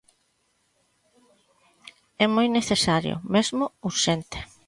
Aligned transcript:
É 2.23 2.25
"moi 2.35 2.47
necesario", 2.57 3.15
mesmo 3.35 3.63
urxente. 3.89 4.37